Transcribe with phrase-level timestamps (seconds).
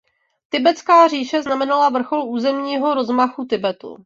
[0.49, 3.97] Tibetská říše znamenala vrchol územního rozmachu Tibetu.